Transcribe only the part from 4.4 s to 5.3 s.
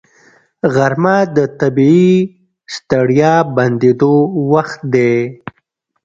وخت دی